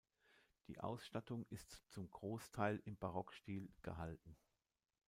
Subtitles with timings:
[0.65, 4.35] Die Ausstattung ist zum Großteil im Barockstil gehalten.